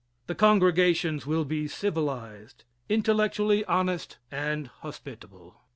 [0.25, 5.57] The congregations will be civilized intellectually honest and hospitable.